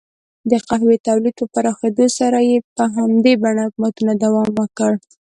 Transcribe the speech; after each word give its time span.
د 0.51 0.53
قهوې 0.67 0.95
تولید 1.07 1.33
په 1.39 1.45
پراخېدو 1.53 2.05
سره 2.19 2.37
یې 2.49 2.57
په 2.75 2.83
همدې 2.95 3.33
بڼه 3.41 3.61
حکومتونو 3.67 4.11
دوام 4.23 4.49
وکړ. 4.59 4.91